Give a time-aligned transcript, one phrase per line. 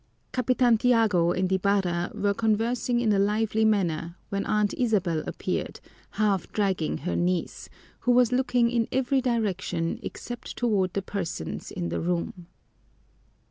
[0.31, 5.79] Capitan Tiago and Ibarra were conversing in a lively manner when Aunt Isabel appeared
[6.13, 11.89] half dragging her niece, who was looking in every direction except toward the persons in
[11.89, 12.47] the room.